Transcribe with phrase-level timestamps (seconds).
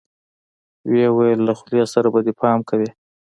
[0.89, 2.89] ويې ويل له خولې سره به دې پام کوې.